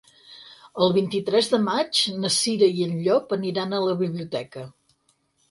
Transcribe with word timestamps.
El 0.85 0.93
vint-i-tres 0.95 1.49
de 1.51 1.59
maig 1.65 1.99
na 2.23 2.31
Cira 2.37 2.71
i 2.81 2.87
en 2.89 2.97
Llop 3.05 3.37
aniran 3.39 3.77
a 3.77 3.83
la 3.87 3.95
biblioteca. 4.03 4.67